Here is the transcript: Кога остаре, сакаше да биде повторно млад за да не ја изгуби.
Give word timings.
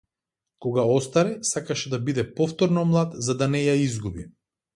Кога 0.63 0.85
остаре, 0.93 1.35
сакаше 1.49 1.89
да 1.91 1.99
биде 1.99 2.33
повторно 2.35 2.85
млад 2.85 3.13
за 3.27 3.37
да 3.43 3.51
не 3.57 3.63
ја 3.69 3.77
изгуби. 3.85 4.27